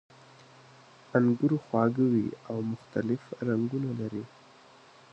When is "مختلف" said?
2.71-3.21